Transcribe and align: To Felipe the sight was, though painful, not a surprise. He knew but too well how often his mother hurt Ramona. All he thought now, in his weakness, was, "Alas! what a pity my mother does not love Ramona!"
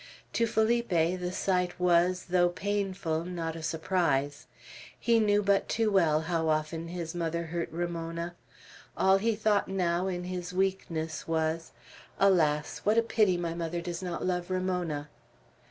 To 0.33 0.47
Felipe 0.47 0.89
the 0.89 1.31
sight 1.31 1.79
was, 1.79 2.25
though 2.31 2.49
painful, 2.49 3.23
not 3.23 3.55
a 3.55 3.61
surprise. 3.61 4.47
He 4.99 5.19
knew 5.19 5.43
but 5.43 5.69
too 5.69 5.91
well 5.91 6.21
how 6.21 6.49
often 6.49 6.87
his 6.87 7.13
mother 7.13 7.43
hurt 7.43 7.71
Ramona. 7.71 8.33
All 8.97 9.19
he 9.19 9.35
thought 9.35 9.67
now, 9.67 10.07
in 10.07 10.23
his 10.23 10.53
weakness, 10.53 11.27
was, 11.27 11.71
"Alas! 12.19 12.79
what 12.83 12.97
a 12.97 13.03
pity 13.03 13.37
my 13.37 13.53
mother 13.53 13.79
does 13.79 14.01
not 14.01 14.25
love 14.25 14.49
Ramona!" 14.49 15.07